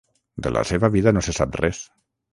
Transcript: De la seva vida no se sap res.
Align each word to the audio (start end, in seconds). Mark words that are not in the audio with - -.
De 0.45 0.51
la 0.55 0.63
seva 0.69 0.91
vida 0.97 1.15
no 1.17 1.23
se 1.29 1.37
sap 1.41 1.63
res. 1.63 1.87